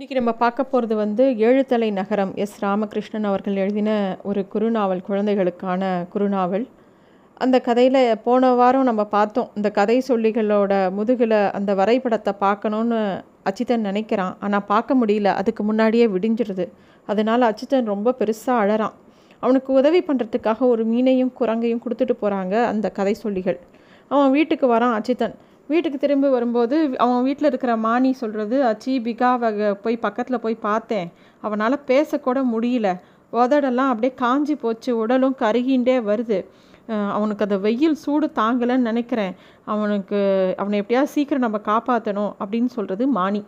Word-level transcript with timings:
இன்றைக்கி 0.00 0.16
நம்ம 0.18 0.32
பார்க்க 0.42 0.62
போகிறது 0.64 0.94
வந்து 1.00 1.24
ஏழுத்தலை 1.46 1.88
நகரம் 1.96 2.30
எஸ். 2.42 2.54
ராமகிருஷ்ணன் 2.64 3.26
அவர்கள் 3.30 3.58
எழுதின 3.62 3.90
ஒரு 4.28 4.42
குறுநாவல் 4.52 5.02
குழந்தைகளுக்கான 5.08 5.90
குறுநாவல். 6.12 6.64
அந்த 7.44 7.56
கதையில் 7.66 7.98
போன 8.26 8.52
வாரம் 8.60 8.86
நம்ம 8.90 9.04
பார்த்தோம். 9.16 9.50
இந்த 9.58 9.70
கதை 9.78 9.96
சொல்லிகளோட 10.08 10.72
முதுகில் 10.98 11.36
அந்த 11.58 11.74
வரைபடத்தை 11.80 12.32
பார்க்கணுன்னு 12.44 13.00
அச்சித்தன் 13.50 13.86
நினைக்கிறான். 13.88 14.32
ஆனால் 14.46 14.64
பார்க்க 14.72 14.98
முடியல. 15.02 15.34
அதுக்கு 15.42 15.64
முன்னாடியே 15.70 16.06
விடிஞ்சிடுது 16.14 16.66
அதனால் 17.06 17.48
அச்சித்தன் 17.50 17.92
ரொம்ப 17.94 18.16
பெருசாக 18.22 18.56
அழறான். 18.62 18.96
அவனுக்கு 19.42 19.70
உதவி 19.80 20.02
பண்ணுறதுக்காக 20.08 20.60
ஒரு 20.72 20.84
மீனையும் 20.94 21.34
குரங்கையும் 21.42 21.84
கொடுத்துட்டு 21.86 22.16
போகிறாங்க 22.24 22.56
அந்த 22.72 22.86
கதை 23.00 23.16
சொல்லிகள். 23.26 23.60
அவன் 24.14 24.34
வீட்டுக்கு 24.38 24.68
வரான் 24.76 24.96
அச்சித்தன் 25.00 25.36
வீட்டுக்கு 25.70 25.98
திரும்பி 26.02 26.28
வரும்போது 26.34 26.76
அவன் 27.04 27.24
வீட்டில் 27.26 27.48
இருக்கிற 27.50 27.72
மாணி 27.86 28.10
சொல்கிறது 28.20 28.56
அச்சி 28.70 28.92
பிகாவை 29.06 29.48
போய் 29.84 30.04
பக்கத்தில் 30.06 30.42
போய் 30.44 30.64
பார்த்தேன். 30.68 31.08
அவனால் 31.42 31.84
பேசக்கூட 31.90 32.38
முடியல. 32.54 32.88
உதடெல்லாம் 33.32 33.90
அப்படியே 33.92 34.12
காஞ்சி 34.22 34.54
போச்சு. 34.64 34.90
உடலும் 35.02 35.36
கருகின்றே 35.42 35.96
வருது. 36.10 36.38
அவனுக்கு 37.16 37.44
அந்த 37.46 37.56
வெயில் 37.66 38.00
சூடு 38.04 38.26
தாங்கலைன்னு 38.40 38.88
நினைக்கிறேன். 38.90 39.34
அவனுக்கு 39.72 40.20
அவனை 40.60 40.78
எப்படியாவது 40.82 41.14
சீக்கிரம் 41.14 41.46
நம்ம 41.46 41.60
காப்பாற்றணும் 41.70 42.32
அப்படின்னு 42.42 42.70
சொல்கிறது 42.76 43.06
மாணி. 43.18 43.42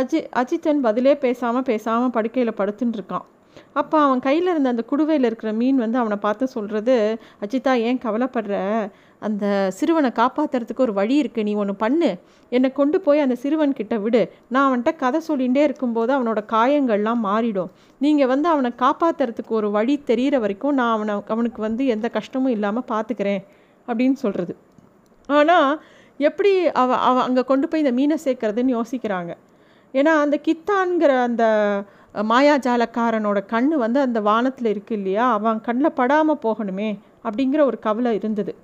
அஜி 0.00 0.20
அஜித்தன் 0.40 0.80
பதிலே 0.86 1.14
பேசாமல் 1.24 1.68
பேசாமல் 1.70 2.14
படுக்கையில் 2.16 2.58
படுத்துன்னு 2.60 2.96
இருக்கான். 2.98 3.26
அப்போ 3.80 3.96
அவன் 4.06 4.22
கையில் 4.26 4.50
இருந்த 4.52 4.68
அந்த 4.74 4.84
குடுவையில் 4.90 5.28
இருக்கிற 5.28 5.50
மீன் 5.60 5.78
வந்து 5.84 5.98
அவனை 6.02 6.18
பார்த்து 6.26 6.54
சொல்கிறது 6.56 6.96
அஜிதா 7.44 7.72
ஏன் 7.88 8.00
கவலைப்படுற? 8.04 8.54
அந்த 9.26 9.44
சிறுவனை 9.78 10.10
காப்பாற்றுறதுக்கு 10.20 10.84
ஒரு 10.86 10.94
வழி 10.98 11.14
இருக்குது 11.22 11.46
நீ 11.48 11.52
ஒன்று 11.62 11.74
பண்ணு. 11.84 12.10
என்னை 12.52 12.68
கொண்டு 12.80 12.96
போய் 13.06 13.24
அந்த 13.24 13.36
சிறுவன் 13.42 13.76
கிட்ட 13.78 13.94
விடு. 14.04 14.22
நான் 14.52 14.66
அவன்கிட்ட 14.68 14.92
கதை 15.02 15.20
சொல்லிகிட்டே 15.28 15.62
இருக்கும்போது 15.68 16.10
அவனோட 16.16 16.40
காயங்கள்லாம் 16.54 17.22
மாறிடும். 17.28 17.70
நீங்கள் 18.00 18.30
வந்து 18.32 18.48
அவனை 18.54 18.70
காப்பாற்றுறதுக்கு 18.84 19.52
ஒரு 19.60 19.70
வழி 19.78 19.96
தெரிகிற 20.10 20.38
வரைக்கும் 20.44 20.78
நான் 20.80 20.94
அவனை 20.96 21.16
அவனுக்கு 21.36 21.62
வந்து 21.68 21.84
எந்த 21.94 22.08
கஷ்டமும் 22.18 22.54
இல்லாமல் 22.56 22.88
பார்த்துக்கிறேன் 22.92 23.42
அப்படின்னு 23.88 24.18
சொல்கிறது 24.24 24.54
ஆனால் 25.28 25.70
எப்படி 26.28 26.50
அவ 26.80 26.96
அவ 27.08 27.16
அங்கே 27.26 27.42
கொண்டு 27.50 27.66
போய் 27.68 27.82
இந்த 27.84 27.92
மீனை 27.98 28.16
சேர்க்கறதுன்னு 28.24 28.76
யோசிக்கிறாங்க. 28.78 29.32
ஏன்னா 29.94 30.12
அந்த 30.24 30.36
கித்தான்கிற 30.46 31.12
அந்த 31.28 31.44
மாயாஜாலக்காரனோட 32.22 33.46
கண் 33.46 33.68
வந்து 33.68 34.00
அந்த 34.00 34.20
வானத்தில் 34.20 34.66
இருக்கு 34.66 34.94
இல்லையா? 34.94 35.32
அவன் 35.32 35.60
கண்ணில் 35.60 35.96
படாமல் 36.00 36.42
போகணுமே 36.42 36.98
அப்படிங்கிற 37.24 37.60
ஒரு 37.64 37.78
கவலை 37.78 38.14
இருந்தது. 38.14 38.54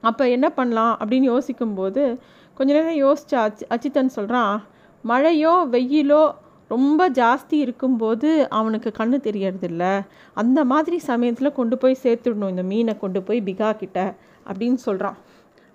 அப்போ 0.00 0.28
என்ன 0.28 0.50
பண்ணலாம் 0.50 0.98
அப்படின்னு 1.00 1.28
யோசிக்கும்போது 1.34 2.18
கொஞ்ச 2.54 2.72
நேரம் 2.72 3.00
யோசிச்ச 3.04 3.34
அச் 3.34 3.64
அச்சித்தன் 3.68 4.16
சொல்கிறான் 4.16 4.62
மழையோ 5.04 5.54
வெயிலோ 5.74 6.32
ரொம்ப 6.68 7.10
ஜாஸ்தி 7.10 7.56
இருக்கும்போது 7.64 8.48
அவனுக்கு 8.48 8.92
கண்ணு 8.98 9.18
தெரியறதில்ல. 9.28 10.04
அந்த 10.34 10.64
மாதிரி 10.64 10.98
சமயத்தில் 10.98 11.52
கொண்டு 11.52 11.78
போய் 11.78 12.02
சேர்த்துடணும் 12.02 12.48
இந்த 12.48 12.62
மீனை 12.62 12.98
கொண்டு 12.98 13.22
போய் 13.22 13.40
பிகா 13.40 13.76
கிட்ட 13.76 14.14
அப்படின்னு 14.46 14.74
சொல்கிறான் 14.74 15.16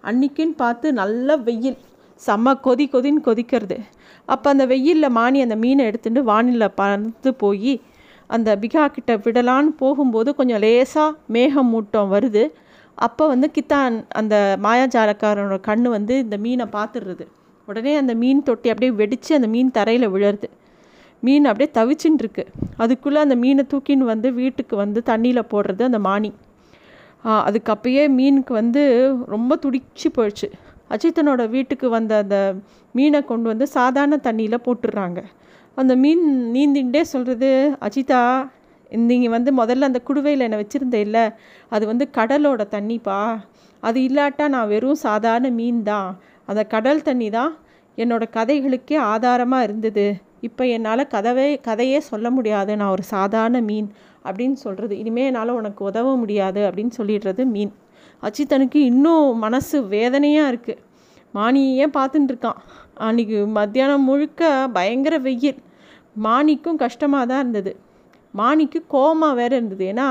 அன்னைக்குன்னு 0.03 0.55
பார்த்து 0.55 0.93
நல்ல 0.93 1.37
வெயில். 1.37 1.77
செம்ம 2.25 2.53
கொதி 2.65 2.85
கொதின்னு 2.93 3.21
கொதிக்கிறது. 3.27 3.77
அப்போ 4.33 4.47
அந்த 4.53 4.65
வெயிலில் 4.71 5.15
மானி 5.17 5.39
அந்த 5.45 5.55
மீனை 5.63 5.83
எடுத்துட்டு 5.89 6.21
வானிலில் 6.31 6.75
பறந்து 6.79 7.31
போய் 7.43 7.73
அந்த 8.35 8.49
பிகா 8.61 8.83
கிட்ட 8.95 9.13
விடலான்னு 9.23 9.71
போகும்போது 9.81 10.29
கொஞ்சம் 10.37 10.61
லேசாக 10.65 11.17
மேகம் 11.35 11.71
மூட்டம் 11.73 12.11
வருது. 12.15 12.43
அப்போ 13.05 13.23
வந்து 13.31 13.47
கித்தான் 13.55 13.95
அந்த 14.19 14.35
மாயாஜாலக்காரனோட 14.65 15.57
கண் 15.69 15.87
வந்து 15.95 16.15
இந்த 16.25 16.37
மீனை 16.45 16.65
பார்த்துடுறது 16.75 17.25
உடனே 17.67 17.93
அந்த 18.01 18.13
மீன் 18.21 18.43
தொட்டி 18.47 18.67
அப்படியே 18.71 18.93
வெடித்து 19.01 19.31
அந்த 19.37 19.47
மீன் 19.53 19.69
தரையில் 19.77 20.07
விழருது. 20.13 20.47
மீன் 21.25 21.45
அப்படியே 21.49 21.69
தவிச்சுன்னு 21.77 22.21
இருக்கு. 22.23 22.43
அதுக்குள்ளே 22.83 23.19
அந்த 23.25 23.35
மீனை 23.43 23.63
தூக்கின்னு 23.73 24.11
வந்து 24.13 24.29
வீட்டுக்கு 24.39 24.75
வந்து 24.83 24.99
தண்ணியில் 25.09 25.49
போடுறது 25.51 25.83
அந்த 25.89 25.99
மானி. 26.07 26.31
அதுக்கு 27.47 27.69
அப்பயே 27.75 28.03
மீனுக்கு 28.17 28.53
வந்து 28.61 28.81
ரொம்ப 29.33 29.57
துடிச்சு 29.65 30.07
போயிடுச்சு. 30.17 30.49
அஜித்தனோட 30.93 31.43
வீட்டுக்கு 31.55 31.87
வந்த 31.89 32.13
அந்த 32.23 32.37
மீனை 32.95 33.21
கொண்டு 33.31 33.47
வந்து 33.51 33.67
சாதாரண 33.77 34.15
தண்ணியில் 34.27 34.63
போட்டுடுறாங்க 34.65 35.21
அந்த 35.81 35.93
மீன் 36.03 36.25
நீந்தின்ண்டே 36.55 37.01
சொல்கிறது 37.13 37.49
அஜிதா 37.87 38.21
நீங்கள் 39.09 39.33
வந்து 39.35 39.51
முதல்ல 39.59 39.87
அந்த 39.89 39.99
குடுவையில் 40.07 40.45
என்னை 40.47 40.57
வச்சுருந்தே 40.59 40.99
இல்லை 41.05 41.23
அது 41.69 41.83
வந்து 41.91 42.05
கடலோட 42.17 42.61
தண்ணிப்பா. 42.75 43.19
அது 43.83 43.99
இல்லாட்டா 44.07 44.45
நான் 44.55 44.69
வெறும் 44.73 44.99
சாதாரண 45.07 45.47
மீன் 45.59 45.79
தான் 45.83 46.09
அந்த 46.49 46.61
கடல் 46.73 47.05
தண்ணி 47.07 47.29
தான் 47.29 47.51
என்னோட 47.97 48.23
கதைகளுக்கே 48.37 48.97
ஆதாரமாக 49.13 49.65
இருந்தது. 49.67 50.05
இப்போ 50.47 50.63
என்னால் 50.75 51.11
கதவே 51.15 51.47
கதையே 51.67 51.99
சொல்ல 52.11 52.27
முடியாது. 52.29 52.71
நான் 52.79 52.93
ஒரு 52.95 53.05
சாதாரண 53.15 53.57
மீன் 53.69 53.89
அப்படின்னு 54.27 54.57
சொல்கிறது 54.65 54.93
இனிமேல் 55.01 55.29
என்னால் 55.31 55.57
உனக்கு 55.59 55.81
உதவ 55.89 56.15
முடியாது 56.23 56.61
அப்படின்னு 56.69 56.93
சொல்லிடுறது 56.99 57.43
மீன். 57.55 57.73
அச்சித்தனுக்கு 58.27 58.79
இன்னும் 58.91 59.27
மனசு 59.45 59.77
வேதனையாக 59.93 60.51
இருக்குது 60.51 60.81
மானியே 61.33 61.85
பார்த்துட்டுருக்கான் 61.97 62.59
அன்றைக்கி 63.05 63.37
மத்தியானம் 63.57 64.07
முழுக்க 64.09 64.41
பயங்கர 64.73 65.15
வெயில். 65.27 65.59
மானிக்கும் 66.25 66.81
கஷ்டமாக 66.83 67.25
தான் 67.31 67.41
இருந்தது. 67.43 67.71
மாணிக்கு 68.33 68.79
கோபமாக 68.93 69.37
வேறு 69.39 69.53
இருந்தது. 69.57 69.83
ஏன்னா 69.91 70.07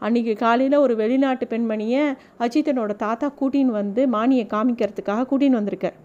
அன்றைக்கி 0.00 0.32
காலையில் 0.42 0.82
ஒரு 0.84 0.94
வெளிநாட்டு 0.96 1.44
பெண்மணியை 1.52 2.02
அஜித்தனோட 2.44 2.92
தாத்தா 3.04 3.28
கூட்டின்னு 3.40 3.78
வந்து 3.80 4.02
மாணியை 4.16 4.46
காமிக்கிறதுக்காக 4.54 5.26
கூட்டின்னு 5.30 5.60
வந்திருக்கார். 5.60 5.96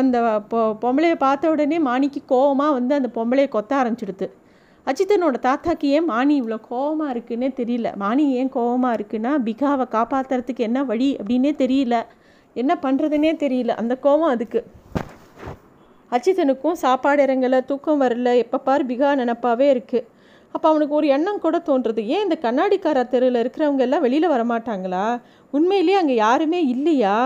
அந்த 0.00 0.18
பொ 0.50 0.58
பொம்பளையை 0.82 1.16
பார்த்த 1.26 1.50
உடனே 1.54 1.78
மானிக்கு 1.88 2.20
கோவமாக 2.28 2.76
வந்து 2.78 2.92
அந்த 2.94 3.08
பொம்பளையை 3.16 3.48
கொத்த 3.56 3.72
ஆரம்பிச்சிடுது. 3.80 4.28
அஜித்தனோட 4.90 5.36
தாத்தாக்கு 5.46 5.86
ஏன் 5.96 6.08
மானி 6.10 6.34
இவ்வளோ 6.42 6.58
கோவமாக 6.70 7.12
இருக்குன்னே 7.14 7.48
தெரியல. 7.60 7.88
மானி 7.96 8.24
ஏன் 8.40 8.50
கோவமாக 8.56 8.96
இருக்குன்னா 8.98 9.32
பிகாவை 9.48 9.86
காப்பாற்றுறதுக்கு 9.94 10.62
என்ன 10.68 10.84
வழி 10.90 11.08
அப்படின்னே 11.20 11.52
தெரியல. 11.62 11.96
என்ன 12.56 12.72
பண்ணுறதுனே 12.82 13.32
தெரியல. 13.44 13.72
அந்த 13.82 13.94
கோவம் 14.02 14.32
அதுக்கு. 14.34 14.60
அஜித்தனுக்கும் 16.12 16.78
சாப்பாடு 16.84 17.24
இறங்கலை 17.26 17.60
தூக்கம் 17.64 18.02
வரல. 18.02 18.36
எப்போ 18.44 18.58
பார் 18.58 18.86
பிகா 18.86 19.10
நினப்பாவே 19.22 19.66
இருக்குது 19.74 20.06
அப்போ 20.54 20.66
அவனுக்கு 20.72 20.94
ஒரு 20.98 21.06
எண்ணம் 21.16 21.42
கூட 21.44 21.56
தோன்றுறது. 21.68 22.02
ஏன் 22.14 22.24
இந்த 22.26 22.36
கண்ணாடிக்கார 22.44 22.98
தெருவில் 23.14 23.40
இருக்கிறவங்க 23.42 23.82
எல்லாம் 23.86 24.04
வெளியில் 24.06 24.32
வரமாட்டாங்களா? 24.34 25.04
உண்மையிலேயே 25.56 25.98
அங்கே 26.00 26.14
யாருமே 26.24 26.60
இல்லையா? 26.74 27.16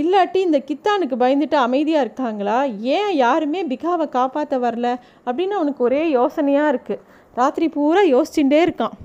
இல்லாட்டி 0.00 0.40
இந்த 0.46 0.58
கித்தானுக்கு 0.68 1.16
பயந்துட்டு 1.22 1.56
அமைதியாக 1.66 2.04
இருக்காங்களா? 2.06 2.58
ஏன் 2.98 3.12
யாருமே 3.24 3.62
பிகாவை 3.72 4.06
காப்பாற்ற 4.16 4.58
வரல? 4.66 4.88
அப்படின்னு 5.28 5.56
அவனுக்கு 5.58 5.82
ஒரே 5.88 6.02
யோசனையாக 6.18 6.72
இருக்குது 6.74 7.04
ராத்திரி 7.40 7.66
பூரா 7.76 8.02
யோசிச்சுட்டே 8.14 8.60
இருக்கான். 8.66 8.96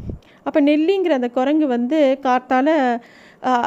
அப்போ 0.47 0.59
நெல்லிங்கிற 0.69 1.13
அந்த 1.19 1.29
குரங்கு 1.37 1.67
வந்து 1.75 1.99
காத்தால் 2.27 2.73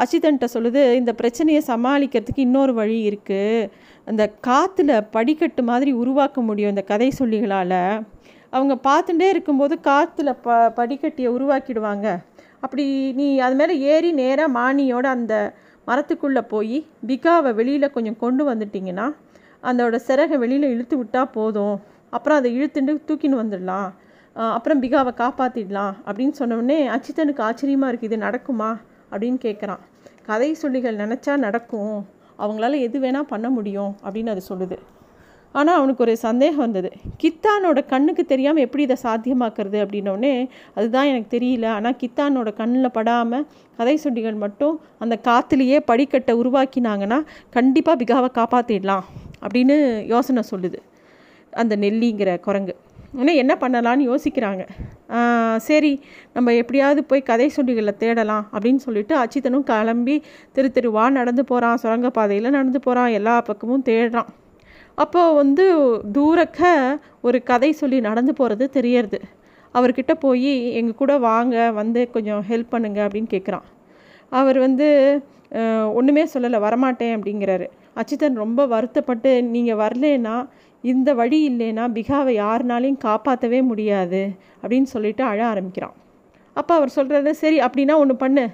அச்சிதன்ட்ட 0.01 0.47
சொல்லுது 0.53 0.81
இந்த 0.99 1.11
பிரச்சனையை 1.21 1.61
சமாளிக்கிறதுக்கு 1.71 2.45
இன்னொரு 2.47 2.73
வழி 2.79 2.97
இருக்குது 3.09 3.69
அந்த 4.07 4.23
காற்றுல 4.47 4.91
படிக்கட்டு 5.15 5.61
மாதிரி 5.69 5.91
உருவாக்க 6.01 6.41
முடியும் 6.49 6.73
இந்த 6.73 6.83
கதை 6.91 7.09
சொல்லிகளால். 7.21 7.79
அவங்க 8.55 8.75
பார்த்துட்டே 8.87 9.27
இருக்கும்போது 9.33 9.75
காற்றுல 9.87 10.31
ப 10.45 10.55
படிக்கட்டியை 10.79 11.29
உருவாக்கிடுவாங்க. 11.37 12.07
அப்படி 12.63 12.85
நீ 13.19 13.27
அது 13.45 13.55
மேலே 13.55 13.73
ஏறி 13.93 14.11
நேராக 14.11 14.55
மானியோட 14.57 15.05
அந்த 15.17 15.33
மரத்துக்குள்ளே 15.87 16.41
போய் 16.53 16.77
பிகாவை 17.09 17.51
வெளியில் 17.59 17.93
கொஞ்சம் 17.95 18.17
கொண்டு 18.23 18.43
வந்துட்டிங்கன்னா 18.51 19.07
அதோட 19.69 19.95
சிறகை 20.07 20.37
வெளியில் 20.37 20.71
இழுத்து 20.73 20.95
விட்டால் 20.97 21.31
போதும். 21.37 21.77
அப்புறம் 22.15 22.37
அதை 22.39 22.49
இழுத்துட்டு 22.59 22.93
தூக்கின்னு 23.07 23.41
வந்துடலாம். 23.43 23.89
அப்புறம் 24.55 24.81
பிகாவை 24.83 25.11
காப்பாற்றிடலாம் 25.21 25.93
அப்படின்னு 26.07 26.35
சொன்னோடனே 26.39 26.79
அச்சித்தனுக்கு 26.95 27.41
ஆச்சரியமாக 27.49 27.91
இருக்குது 27.91 28.09
இது 28.09 28.25
நடக்குமா? 28.27 28.69
அப்படின்னு 29.11 29.39
கேட்குறான் 29.45 29.81
கதை 30.29 30.49
சொல்லிகள் 30.61 31.01
நினச்சா 31.03 31.33
நடக்கும். 31.45 31.97
அவங்களால 32.43 32.79
எது 32.87 32.97
வேணால் 32.99 33.31
பண்ண 33.33 33.49
முடியும் 33.49 33.91
அப்படின்னு 34.05 34.33
அது 34.35 34.43
சொல்லுது. 34.49 34.77
ஆனால் 35.55 35.77
அவனுக்கு 35.79 36.03
ஒரு 36.05 36.13
சந்தேகம் 36.25 36.63
வந்தது. 36.65 36.89
கித்தானோட 37.21 37.79
கண்ணுக்கு 37.91 38.23
தெரியாமல் 38.31 38.65
எப்படி 38.65 38.83
இதை 38.87 38.97
சாத்தியமாக்குறது 39.03 39.77
அப்படின்னோடனே 39.83 40.33
அதுதான் 40.77 41.09
எனக்கு 41.11 41.29
தெரியல. 41.35 41.67
ஆனால் 41.77 41.97
கித்தானோட 42.01 42.51
கண்ணில் 42.59 42.95
படாமல் 42.97 43.45
கதை 43.79 43.95
சுண்டிகள் 44.03 44.37
மட்டும் 44.43 44.75
அந்த 45.05 45.17
காற்றுலேயே 45.27 45.79
படிக்கட்டை 45.91 46.35
உருவாக்கினாங்கன்னா 46.41 47.19
கண்டிப்பாக 47.57 47.99
பிகாவை 48.03 48.29
காப்பாற்றிடலாம் 48.39 49.07
அப்படின்னு 49.43 49.77
யோசனை 50.13 50.43
சொல்லுது. 50.51 50.81
அந்த 51.53 51.73
நெல்லிங்கிற 51.83 52.31
குரங்கு. 52.47 52.75
உடனே 53.17 53.33
என்ன 53.41 53.53
பண்ணலான்னு 53.61 54.03
யோசிக்கிறாங்க. 54.11 54.63
சரி 55.67 55.91
நம்ம 56.35 56.53
எப்படியாவது 56.61 57.01
போய் 57.09 57.29
கதை 57.29 57.47
சொல்லிகளில் 57.57 57.99
தேடலாம் 58.01 58.43
அப்படின்னு 58.53 58.81
சொல்லிட்டு 58.87 59.13
அச்சித்தனும் 59.21 59.69
கிளம்பி 59.69 60.15
திரு 60.55 60.69
திருவா 60.75 61.05
நடந்து 61.19 61.45
போகிறான் 61.51 61.81
சுரங்கப்பாதையில் 61.83 62.55
நடந்து 62.57 62.81
போகிறான் 62.87 63.15
எல்லா 63.19 63.35
பக்கமும் 63.49 63.87
தேடுறான். 63.89 64.29
அப்போ 65.03 65.21
வந்து 65.39 65.65
தூரக்க 66.15 66.61
ஒரு 67.27 67.37
கதை 67.49 67.69
சொல்லி 67.79 67.97
நடந்து 68.07 68.33
போகிறது 68.33 68.65
தெரியறது. 68.77 69.19
அவர்கிட்ட 69.75 70.13
போய் 70.23 70.53
எங்கள் 70.79 70.99
கூட 71.01 71.13
வாங்க 71.25 71.55
வந்து 71.79 72.01
கொஞ்சம் 72.13 72.43
ஹெல்ப் 72.49 72.71
பண்ணுங்க 72.73 72.99
அப்படின்னு 73.07 73.29
கேட்குறான் 73.33 73.65
அவர் 74.39 74.57
வந்து 74.65 74.87
ஒன்றுமே 75.99 76.23
சொல்லலை 76.33 76.59
வரமாட்டேன் 76.65 77.13
அப்படிங்கிறாரு. 77.17 77.67
அச்சுத்தன் 77.99 78.41
ரொம்ப 78.43 78.61
வருத்தப்பட்டு 78.73 79.31
நீங்கள் 79.53 79.79
வரலேன்னா 79.83 80.35
இந்த 80.83 81.09
வழி 81.19 81.39
இல்லைன்னா 81.49 81.83
பிகாவை 81.97 82.33
யாருனாலையும் 82.43 82.99
காப்பாற்றவே 83.05 83.59
முடியாது 83.69 84.21
அப்படின்னு 84.61 84.89
சொல்லிட்டு 84.93 85.23
அழ 85.31 85.39
ஆரம்பிக்கிறான். 85.51 85.95
அப்போ 86.55 86.73
அவர் 86.79 86.95
சொல்கிறது 86.97 87.33
சரி 87.43 87.59
அப்படின்னா 87.67 87.95
ஒன்று 88.03 88.15
பண்ணு. 88.23 88.45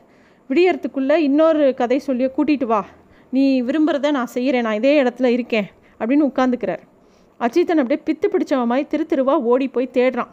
விடியறதுக்குள்ளே 0.50 1.18
இன்னொரு 1.28 1.66
கதை 1.82 2.00
சொல்லிய 2.08 2.30
கூட்டிகிட்டு 2.38 2.68
வா. 2.74 2.82
நீ 3.38 3.46
விரும்புகிறத 3.70 4.12
நான் 4.20 4.34
செய்கிறேன் 4.36 4.66
நான் 4.68 4.80
இதே 4.82 4.94
இடத்துல 5.04 5.30
இருக்கேன். 5.38 5.70
அப்படின்னு 6.00 6.30
உட்காந்துக்கிறார் 6.32 6.84
அஜித்தன் 7.46 7.82
அப்படியே 7.82 8.02
பித்து 8.08 8.28
பிடிச்சவன் 8.34 8.70
மாதிரி 8.72 8.86
திரு 8.92 9.06
திருவா 9.12 9.36
ஓடி 9.52 9.68
போய் 9.76 9.96
தேடுறான். 9.98 10.32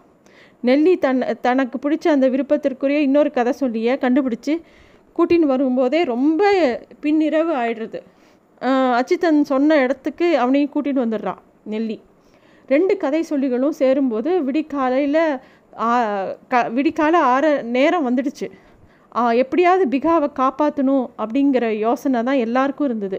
நெல்லி 0.69 0.93
தன் 1.05 1.23
தனக்கு 1.47 1.77
பிடிச்ச 1.85 2.07
அந்த 2.15 2.27
விருப்பத்திற்குரிய 2.35 2.99
இன்னொரு 3.07 3.31
கதை 3.39 3.53
சொல்லிய 3.63 3.97
கண்டுபிடிச்சி 4.05 4.55
கூட்டின்னு 5.17 5.51
வரும்போதே 5.53 6.01
ரொம்ப 6.15 6.51
பின்னிரவு 7.05 7.53
ஆயிடுறது. 7.63 8.01
அச்சித்தன் 8.99 9.41
சொன்ன 9.53 9.79
இடத்துக்கு 9.85 10.27
அவனையும் 10.43 10.73
கூட்டின்னு 10.75 11.05
வந்துடுறான் 11.05 11.41
நெல்லி. 11.73 11.99
ரெண்டு 12.73 12.95
கதை 13.05 13.21
சொல்லிகளும் 13.31 13.79
சேரும்போது 13.81 14.31
விடிக்காலையில் 14.47 15.23
க 16.53 16.63
விடிக்கால 16.77 17.15
ஆற 17.35 17.47
நேரம் 17.77 18.07
வந்துடுச்சு. 18.09 18.49
எப்படியாவது 19.43 19.85
பிகாவை 19.95 20.29
காப்பாற்றணும் 20.41 21.07
அப்படிங்கிற 21.23 21.65
யோசனை 21.87 22.19
தான் 22.29 22.43
எல்லாருக்கும் 22.47 22.89
இருந்தது. 22.89 23.19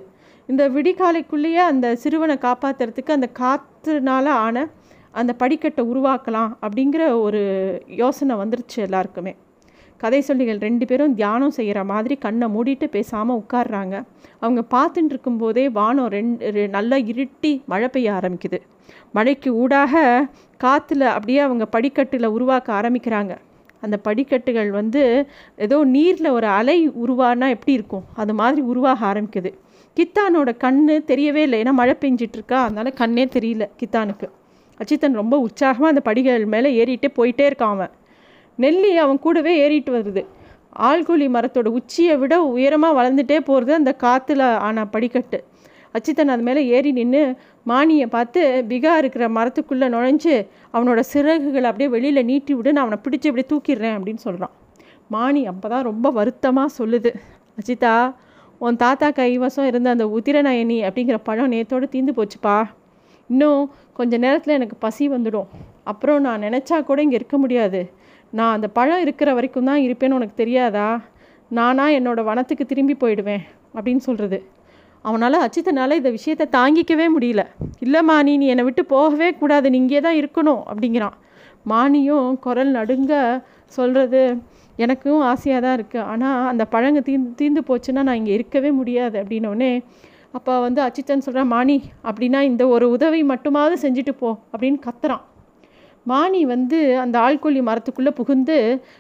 இந்த 0.50 0.64
விடிகாலைக்குள்ளேயே 0.70 1.62
அந்த 1.72 1.96
சிறுவனை 1.96 2.36
காப்பாற்றுறதுக்கு 2.46 3.12
அந்த 3.18 3.30
காற்றுனால 3.40 4.26
ஆன 4.46 4.66
அந்த 5.12 5.32
படிக்கட்டை 5.40 5.84
உருவாக்கலாம் 5.92 6.52
அப்படிங்கிற 6.66 7.22
ஒரு 7.22 7.42
யோசனை 8.02 8.36
வந்துருச்சு 8.36 8.78
எல்லாருக்குமே. 8.88 9.34
கதை 9.98 10.20
சொல்லிகள் 10.28 10.60
ரெண்டு 10.60 10.86
பேரும் 10.86 11.16
தியானம் 11.16 11.56
செய்கிற 11.58 11.80
மாதிரி 11.84 12.16
கண்ணை 12.16 12.48
மூடிட்டு 12.54 12.86
பேசாமல் 12.96 13.40
உட்காடுறாங்க 13.42 13.96
அவங்க 14.40 14.62
பார்த்துட்டு 14.76 15.12
இருக்கும்போதே 15.14 15.66
வானம் 15.70 16.10
ரெண்டு 16.16 16.68
நல்லா 16.76 16.98
இருட்டி 17.12 17.52
மழை 17.66 17.88
பெய்ய 17.88 18.14
ஆரம்பிக்குது. 18.20 18.60
மழைக்கு 19.12 19.50
ஊடாக 19.56 19.94
காற்றுல 20.64 21.04
அப்படியே 21.16 21.40
அவங்க 21.40 21.66
படிக்கட்டில் 21.66 22.34
உருவாக்க 22.36 22.74
ஆரம்பிக்கிறாங்க. 22.82 23.36
அந்த 23.82 23.98
படிக்கட்டுகள் 23.98 24.72
வந்து 24.72 25.04
ஏதோ 25.56 25.84
நீரில் 25.96 26.36
ஒரு 26.38 26.48
அலை 26.48 26.90
உருவானா 27.04 27.50
எப்படி 27.50 27.74
இருக்கும்? 27.74 28.04
அது 28.16 28.34
மாதிரி 28.34 28.62
உருவாக 28.62 29.06
ஆரம்பிக்குது. 29.12 29.52
கித்தானோட 29.98 30.50
கண் 30.64 30.82
தெரியவே 31.12 31.42
இல்லை. 31.48 31.58
ஏன்னா 31.64 31.74
மழை 31.80 31.96
பெஞ்சிட்ருக்கா? 32.04 32.60
அதனால் 32.68 32.98
கண்ணே 33.02 33.26
தெரியல 33.36 33.66
கித்தானுக்கு. 33.80 34.28
அச்சித்தன் 34.80 35.20
ரொம்ப 35.22 35.36
உற்சாகமாக 35.46 35.92
அந்த 35.94 36.02
படிகள் 36.10 36.46
மேலே 36.54 36.70
ஏறிட்டே 36.82 37.10
போயிட்டே 37.18 37.46
இருக்கான் 37.50 37.76
அவன். 37.78 37.92
நெல்லி 38.64 38.92
அவன் 39.04 39.20
கூடவே 39.26 39.54
ஏறிட்டு 39.64 39.92
வருது. 39.98 40.24
ஆள்கூலி 40.90 41.28
மரத்தோட 41.36 41.68
உச்சியை 41.78 42.16
விட 42.22 42.34
உயரமாக 42.56 42.98
வளர்ந்துட்டே 43.00 43.38
போகிறது 43.50 43.74
அந்த 43.80 43.92
காற்றுல 44.04 44.44
ஆன 44.68 44.86
படிக்கட்டு. 44.96 45.40
அச்சித்தன் 45.96 46.34
அது 46.34 46.44
மேலே 46.48 46.62
ஏறி 46.76 46.92
நின்று 46.98 47.22
மானியை 47.70 48.06
பார்த்து 48.16 48.42
பிகா 48.70 48.94
இருக்கிற 49.02 49.24
மரத்துக்குள்ளே 49.38 49.88
நுழைஞ்சு 49.96 50.36
அவனோட 50.76 51.00
சிறகுகளை 51.14 51.68
அப்படியே 51.72 51.90
வெளியில் 51.96 52.28
நீட்டி 52.30 52.54
விடு 52.58 52.74
நான் 52.76 52.86
அவனை 52.86 53.00
பிடிச்சி 53.06 53.30
அப்படியே 53.30 53.48
தூக்கிடுறேன் 53.52 53.96
அப்படின்னு 53.98 54.22
சொல்கிறான் 54.28 54.54
மானி 55.16 55.42
அப்போ 55.52 55.68
தான் 55.74 55.88
ரொம்ப 55.90 56.10
வருத்தமாக 56.20 56.70
சொல்லுது. 56.80 57.12
அஜிதா 57.60 57.96
உன் 58.66 58.76
தாத்தா 58.82 59.08
கைவசம் 59.20 59.68
இருந்த 59.70 59.88
அந்த 59.96 60.06
உத்திரநயனி 60.18 60.76
அப்படிங்கிற 60.88 61.18
பழம் 61.28 61.52
நேத்தோடு 61.54 61.86
தீந்து 61.94 62.14
போச்சுப்பா. 62.18 62.58
இன்னும் 63.30 63.62
கொஞ்ச 63.98 64.18
நேரத்தில் 64.26 64.56
எனக்கு 64.58 64.76
பசி 64.86 65.06
வந்துடும். 65.10 65.48
அப்புறம் 65.92 66.20
நான் 66.26 66.44
நினச்சா 66.48 66.78
கூட 66.90 67.00
இங்கே 67.06 67.18
இருக்க 67.20 67.38
முடியாது. 67.38 67.82
நான் 68.38 68.56
அந்த 68.56 68.68
பழம் 68.78 69.04
இருக்கிற 69.06 69.30
வரைக்கும் 69.38 69.70
தான் 69.70 69.82
இருப்பேன்னு 69.88 70.18
உனக்கு 70.20 70.36
தெரியாதா? 70.42 70.88
நானாக 71.60 71.98
என்னோடய 72.00 72.30
வனத்துக்கு 72.30 72.66
திரும்பி 72.66 72.98
போயிடுவேன் 73.04 73.44
அப்படின்னு 73.76 74.04
சொல்கிறது 74.08 74.40
அவனால் 75.06 75.44
அச்சித்தனால் 75.46 76.00
இந்த 76.00 76.10
விஷயத்தை 76.18 76.46
தாங்கிக்கவே 76.58 77.08
முடியல. 77.16 77.44
இல்லை 77.86 78.02
மாணி 78.10 78.34
நீ 78.42 78.48
என்னை 78.54 78.64
விட்டு 78.68 78.84
போகவே 78.96 79.30
கூடாது. 79.42 79.68
நீ 79.74 79.78
இங்கே 79.84 80.02
தான் 80.08 80.20
இருக்கணும் 80.22 80.62
அப்படிங்கிறான். 80.72 81.16
மானியும் 81.72 82.28
குரல் 82.46 82.72
நடுங்க 82.78 83.14
சொல்கிறது 83.78 84.22
எனக்கும் 84.86 85.26
ஆசையாக 85.32 85.62
தான் 85.66 85.76
இருக்குது 85.78 86.06
ஆனால் 86.12 86.48
அந்த 86.52 86.64
பழங்க 86.74 87.00
தீந்து 87.08 87.30
தீந்து 87.42 87.62
போச்சுன்னா 87.70 88.04
நான் 88.08 88.20
இங்கே 88.22 88.34
இருக்கவே 88.40 88.72
முடியாது 88.80 89.16
அப்படின்னோடனே 89.22 89.72
அப்போ 90.38 90.54
வந்து 90.66 90.82
அச்சித்தன் 90.86 91.26
சொல்கிறான் 91.26 91.52
மாணி 91.56 91.78
அப்படின்னா 92.10 92.40
இந்த 92.52 92.64
ஒரு 92.76 92.86
உதவி 92.96 93.22
மட்டுமாவது 93.32 93.78
செஞ்சுட்டு 93.86 94.14
போ 94.22 94.30
அப்படின்னு 94.52 94.80
கத்துறான். 94.88 95.24
மாணி 96.06 96.42
வந்து 96.52 96.78
அந்த 97.04 97.16
ஆள்கொல்லி 97.26 97.62
மரத்துக்குள்ளே 97.70 98.12
புகுந்து 98.20 98.58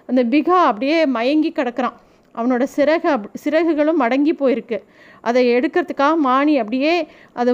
அந்த 0.09 0.21
பிகா 0.33 0.57
அப்படியே 0.69 0.97
மயங்கி 1.15 1.51
கிடக்கிறான். 1.51 1.95
அவனோட 2.35 2.63
சிறகு 2.75 3.07
அப் 3.13 3.25
சிறகுகளும் 3.43 4.01
மடங்கி 4.03 4.33
போயிருக்கு. 4.41 4.77
அதை 5.29 5.41
எடுக்கிறதுக்காக 5.55 6.15
மாணி 6.27 6.53
அப்படியே 6.61 6.93
அதை 7.39 7.53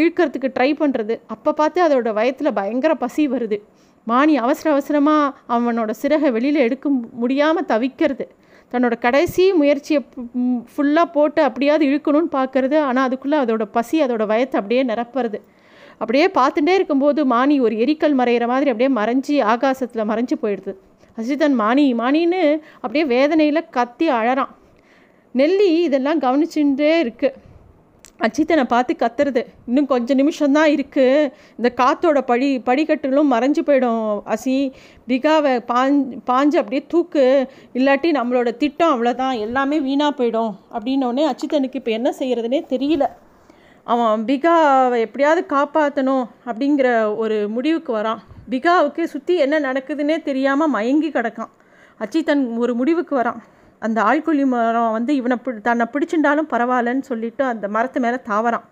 இழுக்கிறதுக்கு 0.00 0.48
ட்ரை 0.56 0.70
பண்ணுறது 0.82 1.14
அப்போ 1.34 1.52
பார்த்து 1.60 1.80
அதோடய 1.86 2.18
வயத்தில் 2.20 2.56
பயங்கர 2.60 2.94
பசி 3.04 3.24
வருது. 3.34 3.58
மாணி 4.10 4.34
அவசர 4.44 4.68
அவசரமாக 4.74 5.32
அவனோட 5.54 5.90
சிறகை 6.02 6.30
வெளியில் 6.36 6.64
எடுக்க 6.66 6.86
முடியாமல் 7.22 7.68
தவிக்கிறது. 7.72 8.26
தன்னோட 8.72 8.94
கடைசி 9.04 9.44
முயற்சியை 9.60 10.00
ஃபுல்லாக 10.72 11.08
போட்டு 11.16 11.40
அப்படியாவது 11.48 11.84
இழுக்கணும்னு 11.90 12.30
பார்க்கறது. 12.38 12.76
ஆனால் 12.88 13.06
அதுக்குள்ளே 13.08 13.38
அதோட 13.44 13.64
பசி 13.76 13.96
அதோட 14.04 14.24
வயத்தை 14.32 14.56
அப்படியே 14.60 14.82
நிரப்புறது. 14.90 15.40
அப்படியே 16.02 16.26
பார்த்துட்டே 16.38 16.74
இருக்கும்போது 16.78 17.20
மானி 17.34 17.56
ஒரு 17.66 17.74
எரிக்கல் 17.84 18.18
மறையிற 18.20 18.46
மாதிரி 18.52 18.70
அப்படியே 18.72 18.90
மறைஞ்சி 19.00 19.34
ஆகாசத்தில் 19.52 20.08
மறைஞ்சு 20.10 20.36
போயிடுது. 20.44 20.74
அசிதன் 21.20 21.56
மானி 21.62 21.84
மானின்னு 22.00 22.42
அப்படியே 22.82 23.04
வேதனையில் 23.14 23.68
கத்தி 23.76 24.06
அழறான். 24.18 24.52
நெல்லி 25.40 25.70
இதெல்லாம் 25.86 26.22
கவனிச்சுட்டே 26.24 26.92
இருக்குது 27.04 27.36
அச்சித்தனை 28.26 28.64
பார்த்து 28.72 28.92
கத்துறது. 29.02 29.42
இன்னும் 29.68 29.88
கொஞ்சம் 29.92 30.20
நிமிஷம்தான் 30.20 30.70
இருக்குது 30.74 31.30
இந்த 31.58 31.68
காற்றோட 31.80 32.20
படி 32.30 32.48
படிக்கட்டுகளும் 32.68 33.32
மறைஞ்சு 33.34 33.62
போயிடும் 33.68 34.04
அசி. 34.34 34.56
பிகாவை 35.10 35.54
பாஞ்சு 35.72 36.18
பாஞ்சு 36.30 36.58
அப்படியே 36.62 36.82
தூக்கு. 36.94 37.24
இல்லாட்டி 37.78 38.10
நம்மளோட 38.18 38.50
திட்டம் 38.62 38.92
அவ்வளோதான் 38.94 39.36
எல்லாமே 39.46 39.78
வீணாக 39.88 40.12
போயிடும். 40.18 40.52
அப்படின்னோடனே 40.76 41.24
அச்சித்தனுக்கு 41.32 41.80
இப்போ 41.82 41.94
என்ன 41.98 42.12
செய்கிறதுனே 42.20 42.62
தெரியல. 42.74 43.06
அவன் 43.92 44.24
பிகாவை 44.24 44.98
எப்படியாவது 45.06 45.42
காப்பாற்றணும் 45.54 46.26
அப்படிங்கிற 46.50 46.88
ஒரு 47.22 47.38
முடிவுக்கு 47.54 47.92
வரான். 47.96 48.20
பிகாவுக்கு 48.52 49.02
சுற்றி 49.14 49.34
என்ன 49.44 49.56
நடக்குதுன்னே 49.68 50.16
தெரியாமல் 50.28 50.72
மயங்கி 50.76 51.08
கிடக்கான். 51.08 51.52
அச்சித்தன் 52.04 52.44
ஒரு 52.64 52.72
முடிவுக்கு 52.80 53.14
வரான். 53.20 53.40
அந்த 53.86 53.98
ஆழ்குழி 54.08 54.44
மரம் 54.52 54.94
வந்து 54.96 55.12
இவனை 55.20 55.36
பி 55.44 55.52
தன்னை 55.66 55.86
பிடிச்சிருந்தாலும் 55.92 56.48
பரவாயில்லன்னு 56.52 57.04
சொல்லிட்டு 57.10 57.42
அந்த 57.52 57.66
மரத்து 57.76 58.00
மேலே 58.04 58.18
தாவறான். 58.30 58.66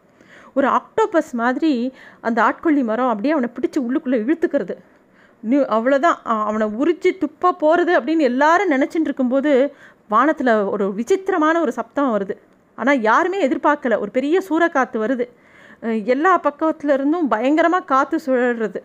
ஒரு 0.59 0.67
ஆக்டோபஸ் 0.79 1.33
மாதிரி 1.43 1.73
அந்த 2.29 2.39
ஆட்கொள்ளி 2.47 2.83
மரம் 2.91 3.11
அப்படியே 3.13 3.35
அவனை 3.37 3.51
பிடிச்சி 3.57 3.79
உள்ளுக்குள்ளே 3.87 4.19
இழுத்துக்கிறது. 4.25 4.75
நீ 5.51 5.59
அவ்வளோதான் 5.77 6.19
அவனை 6.49 6.67
உரிச்சு 6.83 7.11
துப்பாக 7.23 7.55
போகிறது 7.63 7.93
அப்படின்னு 7.99 8.29
எல்லாரும் 8.31 8.73
நினச்சிட்டு 8.75 9.09
இருக்கும்போது 9.09 9.53
வானத்தில் 10.15 10.53
ஒரு 10.75 10.87
விசித்திரமான 10.99 11.61
ஒரு 11.65 11.73
சப்தம் 11.79 12.15
வருது. 12.17 12.35
ஆனால் 12.79 13.01
யாருமே 13.11 13.39
எதிர்பார்க்கல. 13.49 13.99
ஒரு 14.05 14.11
பெரிய 14.17 14.37
சூறக்காற்று 14.49 14.99
வருது. 15.05 15.27
எல்லா 16.15 16.33
பக்கத்துலேருந்தும் 16.47 17.29
பயங்கரமாக 17.35 17.89
காற்று 17.93 18.19
சுழல்றது 18.27 18.81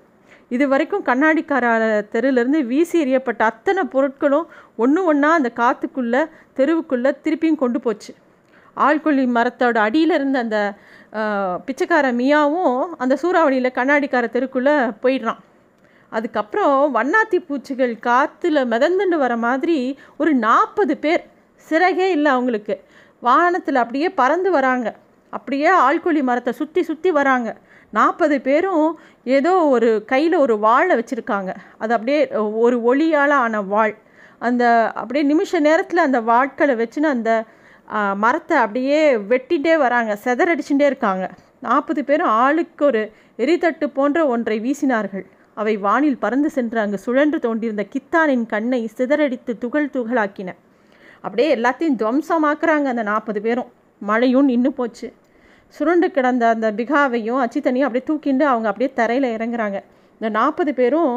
இது 0.56 0.66
வரைக்கும் 0.72 1.08
கண்ணாடிக்கார 1.08 1.66
தெருவிலேருந்து 2.14 2.60
வீசி 2.72 2.98
எறியப்பட்ட 3.04 3.42
அத்தனை 3.52 3.84
பொருட்களும் 3.94 4.50
ஒன்று 4.84 5.02
ஒன்றா 5.12 5.32
அந்த 5.40 5.50
காற்றுக்குள்ளே 5.62 6.22
தெருவுக்குள்ளே 6.58 7.12
திருப்பியும் 7.26 7.62
கொண்டு 7.64 7.80
போச்சு. 7.86 8.12
ஆழ்கொல்லி 8.86 9.26
மரத்தோட 9.38 9.78
அடியில் 9.88 10.14
இருந்த 10.18 10.38
அந்த 10.46 10.60
பிச்சைக்கார 11.68 12.08
மியாவும் 12.20 12.80
அந்த 13.04 13.14
சூறாவளியில் 13.22 13.76
கண்ணாடிக்கார 13.78 14.26
தெருக்குள்ளே 14.36 14.74
போயிடுறான். 15.04 15.42
அதுக்கப்புறம் 16.12 16.80
வண்ணாத்தி 16.98 17.38
பூச்சிகள் 17.48 17.94
காற்றுல 18.08 18.60
மிதந்துண்டு 18.74 19.18
வர 19.24 19.34
மாதிரி 19.46 19.78
ஒரு 20.22 20.32
நாற்பது 20.46 20.96
பேர் 21.04 21.24
சிறகே 21.68 22.08
இல்லை 22.16 22.30
அவங்களுக்கு. 22.36 22.76
வானத்தில் 23.28 23.82
அப்படியே 23.84 24.10
பறந்து 24.20 24.50
வராங்க. 24.58 24.88
அப்படியே 25.34 25.70
ஆழ்கொழி 25.86 26.22
மரத்தை 26.30 26.54
சுற்றி 26.60 26.82
சுற்றி 26.90 27.10
வராங்க. 27.20 27.50
நாற்பது 27.92 28.38
பேரும் 28.42 28.88
ஏதோ 29.24 29.54
ஒரு 29.76 29.90
கையில் 30.06 30.36
ஒரு 30.36 30.56
வாழை 30.60 30.94
வச்சுருக்காங்க. 31.00 31.52
அது 31.78 31.94
அப்படியே 31.94 32.20
ஒரு 32.66 32.78
ஒளியால் 32.90 33.36
ஆன 33.44 33.62
வாழ் 33.62 33.96
அந்த 34.40 34.64
அப்படியே 35.02 35.26
நிமிஷ 35.26 35.60
நேரத்தில் 35.60 36.06
அந்த 36.08 36.22
வாட்களை 36.22 36.74
வச்சுன்னு 36.82 37.10
அந்த 37.16 37.32
மரத்தை 38.24 38.58
அப்படியே 38.58 39.00
வெட்டிகிட்டே 39.32 39.78
வராங்க. 39.78 40.12
செதறடிச்சுட்டே 40.24 40.86
இருக்காங்க. 40.92 41.26
நாற்பது 41.60 42.04
பேரும் 42.04 42.34
ஆளுக்கு 42.44 42.86
ஒரு 42.86 43.02
எரித்தட்டு 43.44 43.86
போன்ற 43.98 44.28
ஒன்றை 44.28 44.58
வீசினார்கள். 44.66 45.26
அவை 45.54 45.78
வானில் 45.78 46.22
பறந்து 46.24 46.50
சென்று 46.50 46.80
அங்கு 46.80 46.98
சுழன்று 46.98 47.38
தோண்டியிருந்த 47.46 47.84
கித்தானின் 47.94 48.46
கண்ணை 48.46 48.90
சிதறடித்து 48.98 49.54
துகள் 49.58 49.94
துகளாக்கின. 49.94 50.50
அப்படியே 51.22 51.56
எல்லாத்தையும் 51.56 52.00
துவம்சமாக்குறாங்க 52.02 52.88
அந்த 52.94 53.04
நாற்பது 53.12 53.42
பேரும். 53.42 53.70
மழையும் 54.02 54.50
நின்று 54.52 54.72
போச்சு. 54.72 55.08
சுருண்டு 55.74 56.08
கிடந்த 56.16 56.44
அந்த 56.54 56.68
பிகாவையும் 56.80 57.40
அச்சித்தனையும் 57.44 57.88
அப்படியே 57.88 58.06
தூக்கிண்டு 58.10 58.46
அவங்க 58.52 58.68
அப்படியே 58.72 58.90
தரையில் 59.00 59.28
இறங்குறாங்க. 59.36 59.78
இந்த 60.18 60.30
நாற்பது 60.38 60.72
பேரும் 60.80 61.16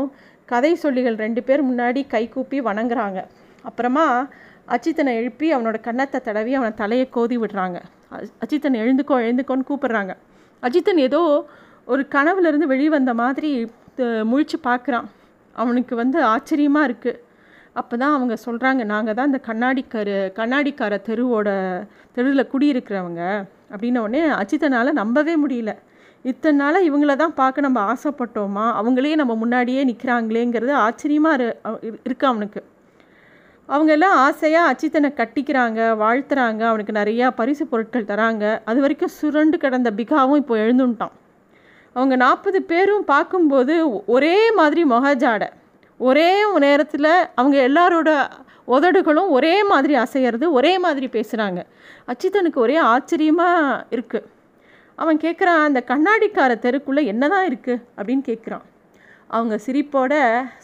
கதை 0.52 0.72
சொல்லிகள் 0.84 1.16
ரெண்டு 1.24 1.40
பேர் 1.48 1.62
முன்னாடி 1.70 2.00
கை 2.14 2.24
கூப்பி 2.34 2.58
வணங்குறாங்க. 2.68 3.20
அப்புறமா 3.68 4.06
அச்சித்தனை 4.74 5.12
எழுப்பி 5.20 5.46
அவனோட 5.54 5.76
கன்னத்தை 5.86 6.18
தடவி 6.28 6.52
அவனை 6.58 6.72
தலையை 6.82 7.06
கோதி 7.16 7.36
விடுறாங்க. 7.42 7.78
அச்சித்தன் 8.42 8.80
எழுந்துக்கோ 8.82 9.16
எழுந்துக்கோன்னு 9.26 9.68
கூப்பிடுறாங்க. 9.70 10.12
அஜித்தன் 10.66 11.00
ஏதோ 11.08 11.20
ஒரு 11.92 12.02
கனவுலேருந்து 12.14 12.68
வெளிவந்த 12.72 13.12
மாதிரி 13.22 13.50
முழிச்சு 14.30 14.58
பார்க்குறான். 14.68 15.06
அவனுக்கு 15.62 15.94
வந்து 16.02 16.18
ஆச்சரியமாக 16.32 16.88
இருக்குது 16.88 17.20
அப்போ 17.80 17.94
தான் 18.02 18.14
அவங்க 18.16 18.34
சொல்கிறாங்க 18.46 18.82
நாங்கள் 18.92 19.16
தான் 19.18 19.28
இந்த 19.30 19.40
கண்ணாடிக்கார 19.48 20.08
கண்ணாடிக்கார 20.38 20.94
தெருவோட 21.08 21.48
தெருவில் 22.16 22.50
குடியிருக்கிறவங்க. 22.52 23.22
அப்படின்ன 23.72 24.02
உடனே 24.06 24.22
அஜித்தனால் 24.40 24.98
நம்பவே 25.02 25.34
முடியல. 25.42 25.72
இத்தனை 26.24 26.56
நாளாக 26.62 26.86
இவங்கள 26.88 27.12
தான் 27.22 27.36
பார்க்க 27.40 27.66
நம்ம 27.66 27.80
ஆசைப்பட்டோமா? 27.92 28.64
அவங்களே 28.80 29.12
நம்ம 29.20 29.34
முன்னாடியே 29.42 29.82
நிற்கிறாங்களேங்கிறது 29.90 30.72
ஆச்சரியமாக 30.86 31.44
இருக்கு 32.08 32.26
அவனுக்கு. 32.30 32.62
அவங்க 33.68 33.90
எல்லாம் 33.96 34.16
ஆசையாக 34.26 34.70
அச்சித்தனை 34.72 35.08
கட்டிக்கிறாங்க 35.20 35.80
வாழ்த்துறாங்க 36.02 36.62
அவனுக்கு 36.70 36.92
நிறையா 37.00 37.26
பரிசு 37.40 37.64
பொருட்கள் 37.72 38.10
தராங்க. 38.10 38.44
அது 38.70 38.78
வரைக்கும் 38.84 39.14
சுரண்டு 39.18 39.56
கிடந்த 39.64 39.90
பிகாவும் 40.00 40.40
இப்போ 40.42 40.56
எழுந்துட்டான் 40.64 41.14
அவங்க 41.96 42.14
நாற்பது 42.24 42.58
பேரும் 42.72 43.04
பார்க்கும்போது 43.12 43.74
ஒரே 44.14 44.36
மாதிரி 44.58 44.82
மொகஜாடை. 44.92 45.48
ஒரே 46.00 46.44
நேரத்தில் 46.58 47.28
அவங்க 47.34 47.56
எல்லாரோட 47.68 48.30
உதடுகளும் 48.64 49.28
ஒரே 49.28 49.62
மாதிரி 49.62 49.94
அசையிறது 49.96 50.50
ஒரே 50.52 50.78
மாதிரி 50.78 51.06
பேசுகிறாங்க 51.06 51.66
அச்சித்தனுக்கு 52.08 52.54
ஒரே 52.54 52.76
ஆச்சரியமாக 52.76 53.84
இருக்குது 53.90 54.28
அவன் 54.94 55.18
கேட்குறான் 55.18 55.64
அந்த 55.64 55.84
கண்ணாடிக்கார 55.88 56.58
தெருக்குள்ளே 56.58 57.04
என்ன 57.06 57.28
தான் 57.28 57.46
இருக்குது 57.50 57.82
அப்படின்னு 57.96 58.22
கேட்குறான் 58.26 58.62
அவங்க 59.26 59.58
சிரிப்போட 59.66 60.12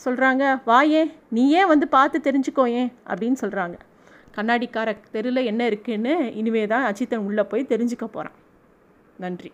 சொல்கிறாங்க 0.05 0.61
வாயே 0.67 1.11
நீயே 1.29 1.65
வந்து 1.65 1.89
பார்த்து 1.89 2.21
தெரிஞ்சுக்கோயேன் 2.21 2.93
அப்படின்னு 3.09 3.37
சொல்கிறாங்க 3.41 3.77
கண்ணாடிக்கார 4.37 4.97
தெருவில் 5.11 5.45
என்ன 5.45 5.67
இருக்குன்னு 5.67 6.33
இனிமே 6.35 6.67
தான் 6.67 6.85
அச்சித்தன் 6.85 7.27
உள்ளே 7.27 7.43
போய் 7.43 7.71
தெரிஞ்சுக்க 7.71 8.05
போகிறான் 8.05 8.39
நன்றி. 9.19 9.53